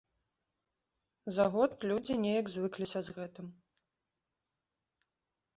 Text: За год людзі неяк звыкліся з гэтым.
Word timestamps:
За 1.35 1.45
год 1.55 1.71
людзі 1.91 2.13
неяк 2.23 2.45
звыкліся 2.53 2.99
з 3.11 3.15
гэтым. 3.19 3.47